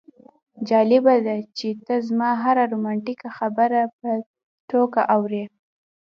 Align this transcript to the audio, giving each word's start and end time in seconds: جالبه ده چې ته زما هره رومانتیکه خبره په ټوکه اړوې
جالبه 0.69 1.15
ده 1.25 1.35
چې 1.57 1.67
ته 1.85 1.95
زما 2.07 2.29
هره 2.43 2.63
رومانتیکه 2.73 3.29
خبره 3.37 3.81
په 3.97 4.09
ټوکه 4.69 5.01
اړوې 5.15 5.43